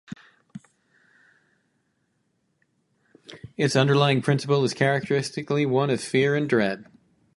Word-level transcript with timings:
Its 3.55 3.75
underlying 3.75 4.23
principle 4.23 4.63
is 4.63 4.73
characteristically 4.73 5.63
one 5.63 5.91
of 5.91 6.01
fear 6.01 6.35
and 6.35 6.49
dread. 6.49 6.87